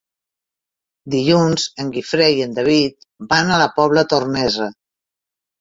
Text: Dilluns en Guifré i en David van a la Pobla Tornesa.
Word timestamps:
Dilluns 1.15 1.67
en 1.83 1.91
Guifré 1.97 2.31
i 2.37 2.41
en 2.47 2.57
David 2.61 2.97
van 3.35 3.53
a 3.59 3.63
la 3.65 3.71
Pobla 3.79 4.09
Tornesa. 4.15 4.73